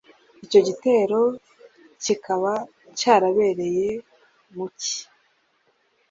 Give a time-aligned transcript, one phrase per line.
[0.45, 1.19] Icyo gitero
[2.03, 2.53] kikaba
[2.97, 3.89] cyarabereye
[4.55, 4.99] mu Cyi.